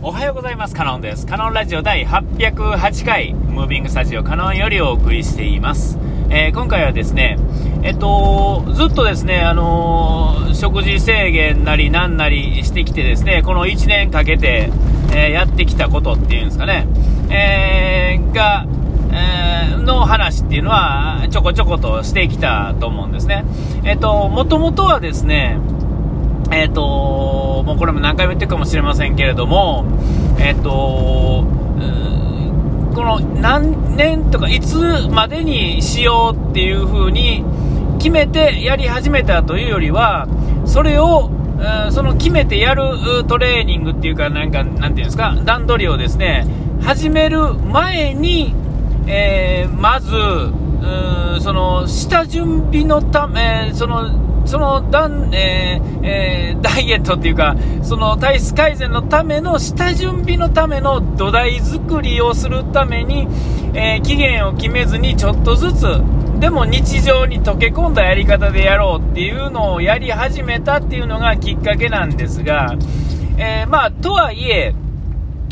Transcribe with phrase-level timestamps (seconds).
[0.00, 0.76] おはようございます。
[0.76, 1.26] カノンです。
[1.26, 5.98] カノンラジオ第808回、ムービングスタジオカノンよりお送りしています。
[6.30, 7.36] えー、今回はですね、
[7.82, 14.70] えっと、ずっとですね、あのー、食事制限なりなんなりしてきてですね、この1年かけて、
[15.10, 16.86] えー、やってきたことっていうんですかね、
[17.28, 18.66] えが、
[19.10, 23.44] えの話っていうのは、ちょこちょことしてきたと思うんですね。
[23.82, 25.58] えっと、もともとはですね、
[26.50, 29.84] えっ、ー、ともうこれも何回も言ってるかもしれませんけれども、
[30.38, 31.58] えっ、ー、と
[32.94, 37.44] この何年とかいつまでにしようっていう風に
[37.98, 40.26] 決めてやり始めたというよりは、
[40.66, 41.30] それを、
[41.90, 46.46] その決めてやるトレーニングっていうか、なんか、なんていうんですか、段取りをですね、
[46.80, 48.54] 始める前に、
[49.06, 50.10] えー、まず、
[51.40, 63.28] その下準備のため、そのそのダン、えーえー、ダイエットっていうか、その体質改善のための下準備のための土台作りをするために、
[63.74, 65.82] えー、期限を決めずにちょっとずつ、
[66.40, 72.74] でも日常に溶け込んだやり方でやろうっていうのをやり始めたっていうのがきっかけなんですが、
[73.36, 74.74] えー、まあ、とはいえ、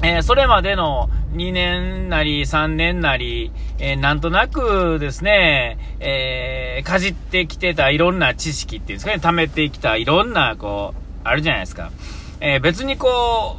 [0.03, 11.93] えー、それまでの2年なり3年なり、えー、なんとなくですね、えー、かじってきてたいろんな知識っていうんですかね、貯めてきたいろんな、こう、あるじゃないですか。
[12.41, 13.09] えー、別にこ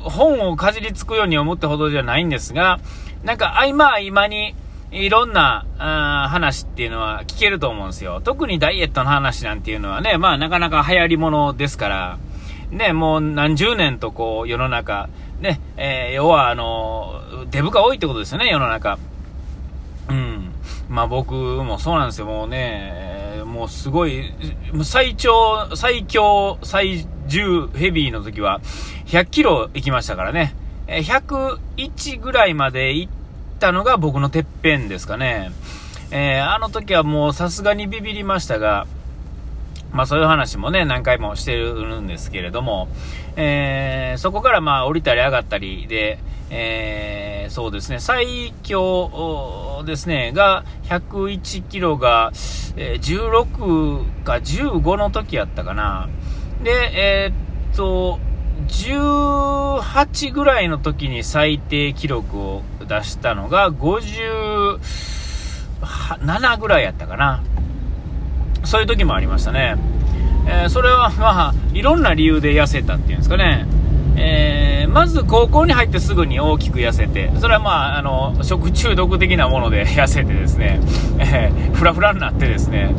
[0.06, 2.80] う、本をかじりつくように思ったほどじゃないんですが、
[3.24, 4.56] なんか合間合間に、
[4.90, 8.22] いろんなあ話っていうのは聞けると思うんですよ。
[8.24, 12.18] 特にダイエットの話なんていうのはね、まあなかなか流行り物ですから、
[12.72, 17.22] ね、もう何十年とこう世の中、ね、えー、要はあの、
[17.52, 18.98] デブが多いってことですよね、世の中。
[20.10, 20.52] うん。
[20.90, 24.34] まあ僕もそうなんですよ、もうね、もうすごい、
[24.84, 28.62] 最長、最強、最重ヘビーの時は
[29.06, 30.56] 100キロ行きましたからね。
[30.88, 33.12] 101ぐらいまで行っ
[33.60, 35.52] たのが僕のてっぺんですかね。
[36.12, 38.88] えー、あの時はもうさすがにビビりましたが、
[39.92, 42.88] まあそういう話もね、何回もしてるんですけれども、
[43.36, 52.32] えー、そこからまあ降りたり上がったりで、えー、そうですね、最強ですね、が101キロが、
[52.76, 56.08] え、16か15の時やったかな。
[56.64, 58.20] で、えー、っと、
[58.68, 64.80] 18ぐらいの時に最低記録を出したのが57
[66.60, 67.44] ぐらいやったかな。
[68.64, 69.76] そういう時もありましたね。
[70.48, 73.66] えー、それはまあ、いろんな理由で痩せたっていうんですかね。
[74.20, 80.80] えー、まず高校に入ってすぐに大きく痩せて、それはまあ、あの、食中毒的なもので痩せてですね、
[81.20, 82.96] えー、フラフラになってですね、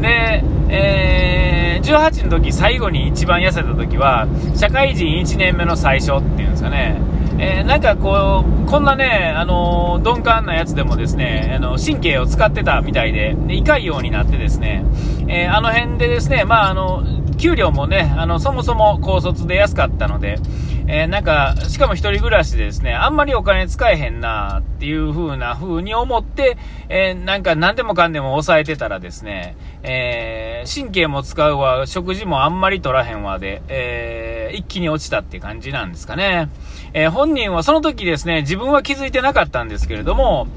[0.00, 7.00] で、えー、18の時最後に一番痩せた時は、社会人1年目の最初っていうんですかね、
[7.42, 14.84] えー、なんかこう、こんなね、あの、鈍感なやつでもですね、あの、神経を使ってたみたいで、で胃ようになってですね、
[15.26, 17.02] えー、あの辺でですね、まあ、あの、
[17.38, 20.38] 給料もね、あの、そもそも高卒で安かったので、
[20.86, 26.58] えー、なんか、しかも一人暮らしでですね、あんまりお金使えへんなっていう風な風に思って、
[26.90, 36.48] えー、なんか何でもかんでも抑えてたらですね、えー、神経も使うわ、食事もあんまり取らへんわで、え一気に落ちたって感じなんですかね。
[36.92, 40.48] え本人はその時ですね、自分は気づいてなかったんですけれども、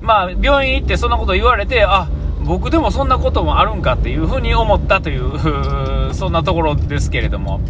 [0.00, 2.08] まあ、病院行ってそんなこと言われて、あ、
[2.44, 5.32] 僕でもそんなこともあるんかっていうふうに思ったという
[6.12, 7.60] そんなところですけれども、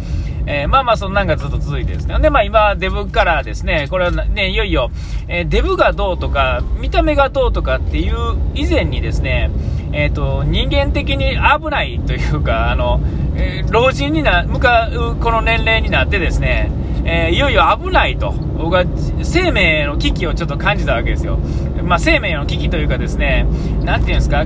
[0.45, 2.17] えー、まあまあそんなんがずっと続いてですね。
[2.19, 4.89] で、まあ今、デブからですね、これはね、いよいよ、
[5.27, 8.15] えー、デブがどうとか、見た目がどうとかっていう
[8.55, 9.51] 以前にですね、
[9.93, 12.99] え、ー、と、人間的に危ないというか、あの、
[13.35, 16.71] え老人にな、向かうこの年齢になってですね、
[17.05, 18.85] えいよいよ危ないと、僕は
[19.21, 21.37] 生命の危機をちょっと感じたわけですよ。
[21.83, 23.45] まあ生命の危機というかですね、
[23.83, 24.45] なんていうんですか、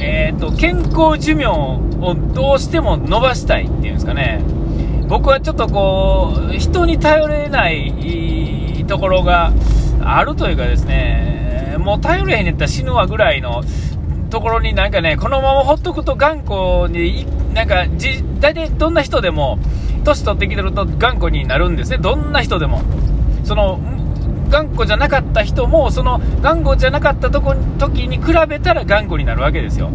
[0.00, 1.80] えっ、と、健康寿命を
[2.34, 4.42] どうしても伸ばしたいっていうんですかね。
[5.08, 9.52] 僕はちょっとこう、人に頼れないところが
[10.00, 13.62] あるというかですね、もう頼れへんやったら死ぬわぐらいの
[14.30, 19.58] ところになんかね、このままほっとくと頑固に、なんかじ、大体どんな人でも、
[20.04, 22.82] 年取ってきてると頑固になるんですね、どんな人でも。
[23.44, 23.80] その
[24.50, 29.90] 頑固じゃなかった人も、その頑固じゃなかったとこ時に比べたら頑固になるわけですよ。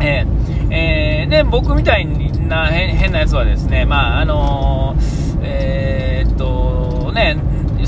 [0.00, 7.36] えー、えー、で、僕みたいな変なやつはですね、まあ、あのー、え、っと、ね、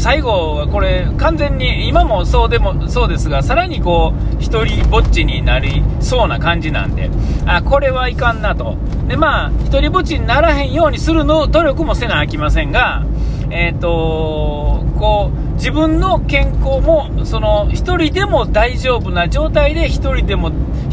[0.02, 7.08] 最後はこれ、完全に、今もそうでも、そうですが、さらにこう、一人ぼっちになりそうな感じなんで、
[7.46, 8.76] あ、これはいかんなと。
[9.06, 13.04] で、まあ、一人ぼっちにならへんようにするの、努力もせなあきませんが、
[13.50, 20.50] えっ、と、こう、自分の健康も、その、一人でも大丈夫な状態で、一人でも、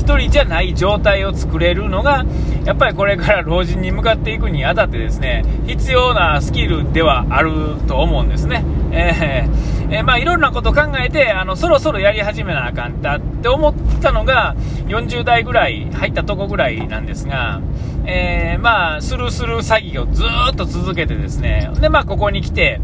[0.10, 2.26] 一人じゃない状態を作れるのが、
[2.66, 8.66] やっぱりこれから老人に向かっていくにあたってですね、必要なスキルではあると思うんですね。
[8.92, 14.56] えー、えー、まあいろんなこと考えて、あの、そろそろやり始めなあかんだって思ったのが、
[14.88, 17.62] 40代ぐらい、入ったとこぐらいなんですが、
[18.08, 22.82] えー、まあ、スルスル詐欺をずっと続けてですね、で、まあここに来て、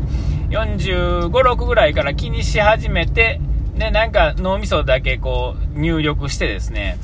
[0.51, 3.41] 45、6ぐらいから気にし始めて、
[3.75, 6.97] で、なんか脳みそだけこう入力してですね、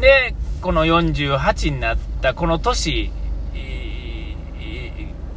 [0.00, 3.10] で、この48になったこの年、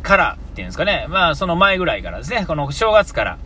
[0.01, 3.37] からっていうんですかね、まあその前ぐらいからですね、この正月から、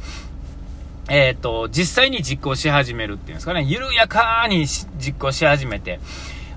[1.10, 6.00] えっ、ー、と、実際に実行し始めるっていうんですかね、緩やかに実行し始めて、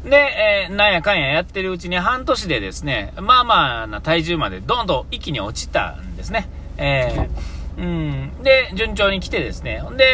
[0.05, 6.49] で、えー、なんやかんややってるうちに半年でですね、まあまあな体重までどんどん一気に落ちたんですね。
[6.77, 7.29] えー、
[7.79, 8.33] うん。
[8.43, 9.83] で、順調に来てですね。
[9.97, 10.05] で、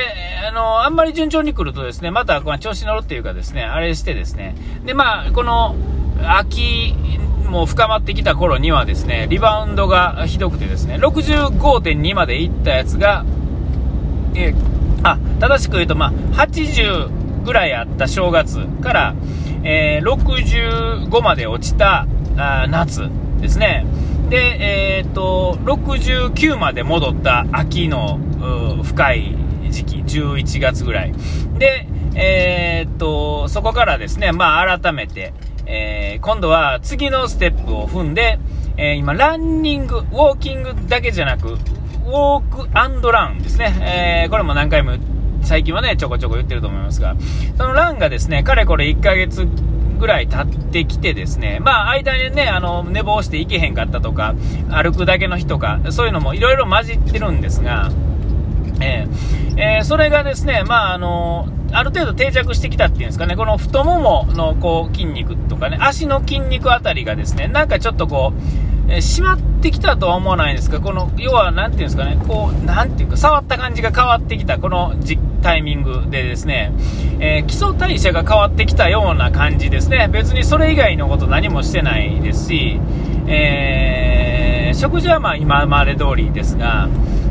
[0.49, 4.56] あの、あんまり順調に来るとですね、また、この調子乗るっていうかですね、あれしてですね。
[4.85, 5.76] で、まあ、この、
[6.25, 6.94] 秋
[7.49, 13.25] も深まってきた頃にはですね、リバウンドがひどくてですね、65.2までいったやつが、
[14.35, 14.55] え
[15.03, 16.12] あ、正しく言うと、まあ、
[16.47, 19.15] 80ぐらいあった正月から、
[19.65, 22.06] えー、65まで落ちた
[22.37, 23.08] あ夏
[23.41, 23.85] ですね。
[24.32, 24.56] で、
[24.99, 28.19] えー、っと、69まで戻った秋の
[28.82, 29.37] 深い
[29.69, 31.12] 時期、11月ぐらい。
[31.58, 35.34] で、えー、っと、そこからですね、まあ改めて、
[35.67, 38.38] えー、今度は次のステップを踏んで、
[38.79, 44.25] えー、今、ランニング、ウォーキングだけじゃなく、ウォークランですね。
[44.25, 44.93] えー、これも何回も、
[45.43, 47.17] 最近はね、ちょこちょこ言ってると思いますが、
[47.58, 49.46] そのランがですね、かれこれ1ヶ月
[50.03, 54.35] ぐらい経ってきてですね、まあ、間にね、あの、寝坊して行けへんかったとか、
[54.69, 57.89] 歩くだけの日とか、そういうのもいろいろ混じってるんですが、
[58.81, 74.94] えー、えー、それがですね、まあ、あの、ある程度定着してきたっていうんですかね、この太もものこう筋肉とかね、足の筋肉あたりがですね、なんかちょっとこう、えー、締まってきたとは思わないんですか、この、要は、なんていうんですかね、こう、なていうか、触った感じが変わってきた、この
[75.43, 76.73] タイミングでですね、
[77.20, 80.08] えー、基礎代謝が変わってきたような感じですね。
[80.11, 82.81] 別にそれ以外のこと何もしてないですし、
[83.26, 86.88] えー、食事はま今まで通りですが、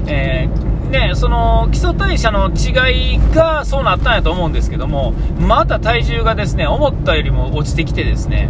[0.08, 8.50] えー、ね、その基礎代謝の違いがそうなったんやと思うんですけども、また体重がですね、思ったよりも落ちてきてですね、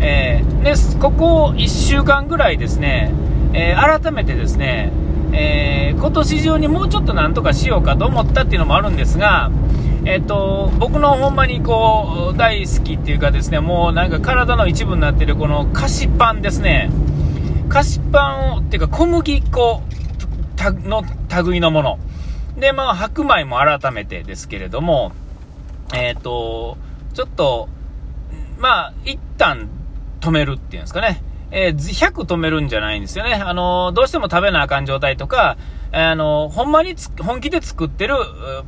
[0.00, 3.12] えー、で、ここ1週間ぐらいですね、
[3.52, 4.92] えー、改めてですね、
[5.32, 9.50] えー、今年中にもうちょっとなんとかしようかと思ったっていうのもあるんですが、
[10.04, 16.90] えっ、ー、と、僕のほんまにこう、大好きっていうかですね、もうなんか体の一部になってるこの菓子パンですね。
[17.68, 19.82] 菓子パンを、っていうか小麦粉
[20.84, 21.02] の
[21.44, 21.98] 類のもの。
[22.56, 25.12] で、まあ、白米も改めてですけれども、
[25.92, 26.78] えっ、ー、と、
[27.14, 27.68] ちょっと、
[28.58, 29.68] まあ、一旦
[30.26, 31.22] 止めるっていうんですかね。
[31.52, 33.34] えー、100止めるんじゃないんですよね。
[33.34, 35.56] あの、どうしても食べなあかん状態とか、
[35.92, 38.14] あの、ほんまに本気で作ってる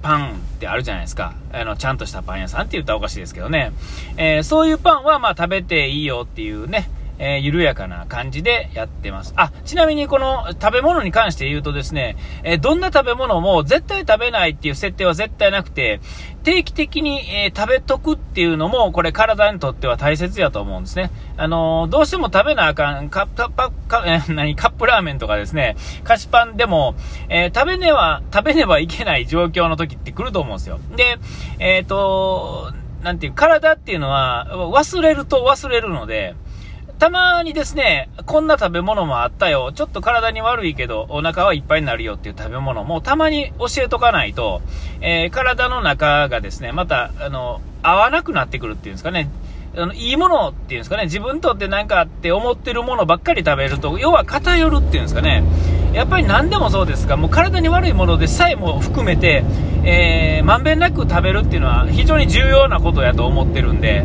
[0.01, 1.35] パンってあるじゃないですか。
[1.53, 3.73] あの、ちゃんとしたパン屋さんって言ったらおかしいですけどね。
[4.17, 9.33] えー、そういうパンはまあ食べていいよっていうね、えー、緩やかな感じでやってます。
[9.37, 16.01] あ、ちなみにこの食べ物に関して言うとですね、えー、どんな食べ物も絶対食べないっていう設定は絶対なくて、
[16.45, 21.11] 定期的に、えー、食べとくっていうのも、これ体にとっては大切やと思うんですね。
[21.37, 26.95] あのどうしても食べなあかん、カップ、カえ何、カップラーメンとかですね、菓子パンでも、
[27.29, 30.79] え食べねば、食べねばいけない状況の時って来ると思うんですよ。
[30.97, 31.19] で、
[31.59, 32.73] えっ、と、
[33.03, 36.35] なんていう、体っていうのは忘れると忘れるので、
[36.99, 39.71] たまにですね、こんな食べ物もあったよ。
[39.73, 44.63] ちょっと体に悪いけど、お腹はいっぱいになるよっていう食べ物もたまに教えとかないと、
[45.01, 49.31] えー、体の中がですね、また、あの、合わなくなってくるっていうんですかね。
[49.77, 55.45] あの、いいものっていうんですかね、自分とってなんかって思ってるものばっかり食べると、要は偏るっていうんですかね。
[55.93, 59.45] やっぱり何でもそうですが、もう体に悪いものでさえも含めて、
[59.85, 64.05] えー、まんべんなく食べるっていうのは非常に重要なことやと思ってるんで、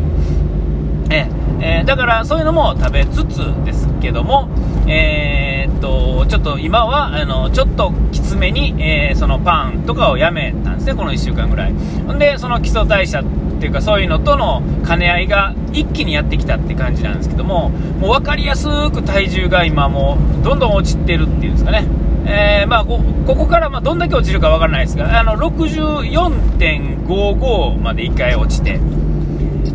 [1.10, 1.28] え
[1.60, 4.48] えー、だからそういうのも食べつつですけども、
[4.86, 11.72] えー、っと、ちょっと今は、あの、ちょっときつめに、えー、そのパンとかをやめたんですね、この1週間ぐらい。
[11.72, 13.24] んで、その基礎代謝っ
[13.60, 21.86] ていうかそういうのとの兼ね合いが一気にやってきたって感じなんですけども、もう分かりやすく体重が今もうどんどん落ちてるっていうんですかね。
[22.26, 28.80] えー、まあこ、こからまどんだけ落ちるか分からないですが、あの、64.55まで1回落ちて、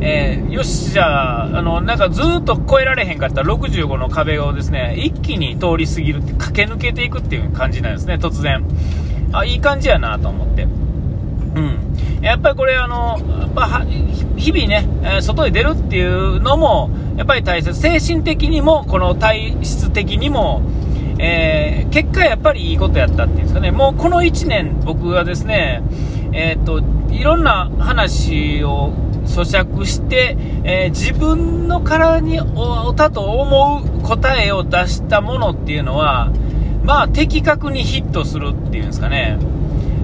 [0.01, 8.63] えー、よし、じゃあ、あの、なんかずっと超えられへんかった65の壁をですね、一気に通り過ぎるって、駆け抜けていくっていう感じなんですね、突然。
[9.31, 10.63] あ、いい感じやなと思って。
[10.63, 10.67] う
[11.59, 12.21] ん。
[12.21, 13.85] やっぱりこれ、あの、やっぱ
[14.35, 17.79] 日々ね、外に出るっていうのも、やっぱり大切。
[17.79, 20.61] 精神的にも、この体質的にも、
[21.19, 23.71] えー、結果やっぱりいいことやったっていうんですかね。
[23.71, 25.83] もうこの1年、僕はですね、
[26.31, 26.81] えっ、と、
[27.11, 28.93] いろんな話を
[29.29, 36.31] 咀嚼して、えー、自分の体におたと思う答えを出したものっていうのは、
[36.83, 39.37] まあ、的確にヒットするっていうんですかね、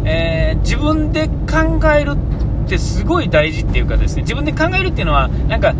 [0.05, 2.13] えー、自分で考える
[2.65, 5.74] ってすごい大事っていうかですね、自分で考えるっていうのは、なんか、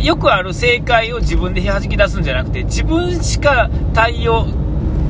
[0.00, 4.46] よくある正解を自分で弾き出すんじゃなくて、自分しか対応、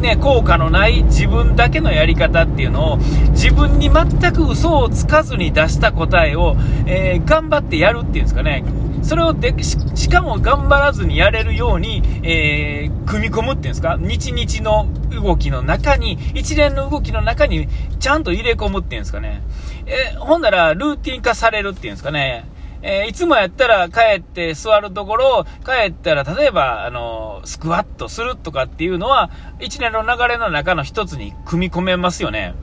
[0.01, 2.97] ね、効果のない自分だけのやり方っていうのを
[3.31, 8.65] 自分に全く嘘をつかずに出した答えを、えー、頑張ってやるっていうんですかね。
[9.03, 14.89] それをでしかも頑張らずにやれるように、えー、組み込むっていうんですか、日々の
[15.23, 19.43] 動きの中に、一連の動きの中にちゃんと入れ込むっていうんですかね。
[19.87, 22.45] えー、ほんならルーティン化されるっていうんですかね。
[22.83, 32.55] えー、いつもやったら帰って座るところを、帰ったら例えば、あの、スクワットするとかっていうのは、一年の流れの中の一つに組み込めますよね。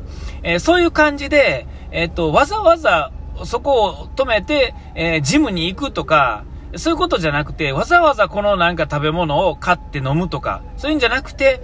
[0.43, 3.11] えー、そういう感じで、えっ、と、わざわざ
[3.45, 6.43] そこを止めて、え、ジムに行くとか、
[6.75, 11.61] そういうことじゃなくて、わざわざこのなんか食べ物を買って飲むとか、そういうんじゃなくて、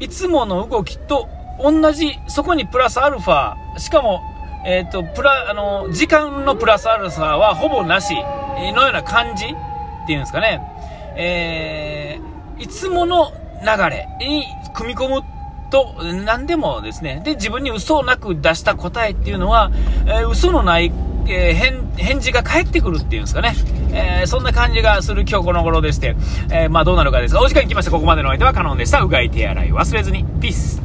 [0.00, 1.28] いつもの動きと
[1.62, 4.22] 同じ、そこにプラスアルファ、しかも
[4.64, 10.60] えっ、ー、と、プラ、あの、時間のプラスアルファはほぼなしのような感じっていうんですかね。
[11.16, 14.44] えー、いつもの流れに
[14.74, 15.22] 組み込む
[15.70, 15.94] と
[16.24, 19.70] 何でもですね、で、自分に嘘をなく出した答えっていうのは、
[20.06, 20.92] えー、嘘のない、
[21.26, 23.54] えー、返返事が返ってくるっていうんですかね。
[23.92, 26.16] えー、そんな感じがする今日この頃でして、
[26.50, 27.90] えー、まあどうなるかですが、お時間来ました。
[27.90, 29.00] ここまでのお相手はカノンでした。
[29.00, 30.24] うがい手洗い忘れずに。
[30.40, 30.83] ピース。